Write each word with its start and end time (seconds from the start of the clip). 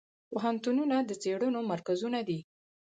پوهنتونونه 0.29 0.95
د 1.03 1.11
څیړنو 1.21 1.59
مرکزونه 1.71 2.19
دي. 2.27 2.39